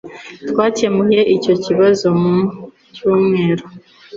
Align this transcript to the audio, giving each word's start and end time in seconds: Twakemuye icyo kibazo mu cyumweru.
Twakemuye 0.49 1.21
icyo 1.35 1.53
kibazo 1.63 2.07
mu 2.21 2.37
cyumweru. 2.93 3.65